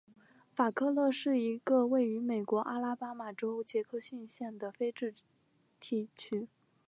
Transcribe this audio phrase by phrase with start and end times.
[0.55, 5.23] 法克勒是一个位于美国阿拉巴马州杰克逊县的非建制
[5.79, 6.49] 地区。